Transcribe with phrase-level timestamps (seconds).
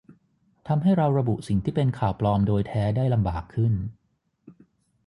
[0.67, 3.73] ทำให้เราระบุสิ่งที่เป็นข่าวปลอมโดยแท้ได้ลำบากขึ้น